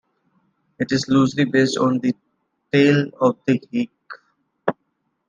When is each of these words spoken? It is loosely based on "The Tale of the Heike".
It 0.79 0.91
is 0.93 1.07
loosely 1.09 1.45
based 1.45 1.77
on 1.77 1.99
"The 1.99 2.15
Tale 2.71 3.11
of 3.19 3.37
the 3.45 3.61
Heike". 3.71 4.75